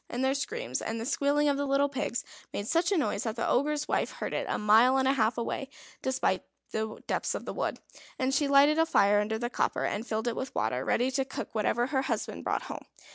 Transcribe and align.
And 0.09 0.23
their 0.25 0.33
screams, 0.33 0.81
and 0.81 0.99
the 0.99 1.05
squealing 1.05 1.47
of 1.47 1.57
the 1.57 1.67
little 1.67 1.87
pigs 1.87 2.23
made 2.51 2.67
such 2.67 2.91
a 2.91 2.97
noise 2.97 3.21
that 3.21 3.35
the 3.35 3.47
Ogre's 3.47 3.87
wife 3.87 4.13
heard 4.13 4.33
it 4.33 4.47
a 4.49 4.57
mile 4.57 4.97
and 4.97 5.07
a 5.07 5.13
half 5.13 5.37
away 5.37 5.69
in 6.03 6.39
the 6.71 7.03
depths 7.05 7.35
of 7.35 7.45
the 7.45 7.53
wood; 7.53 7.77
and 8.17 8.33
she 8.33 8.47
lighted 8.47 8.79
a 8.79 8.87
fire 8.87 9.19
under 9.19 9.37
the 9.37 9.47
copper, 9.51 9.85
and 9.85 10.07
filled 10.07 10.27
it 10.27 10.35
with 10.35 10.55
water, 10.55 10.83
ready 10.83 11.11
to 11.11 11.23
cook 11.23 11.53
whatever 11.53 11.85
her 11.85 12.01
husband 12.01 12.43
brought 12.43 12.63
home. 12.63 12.87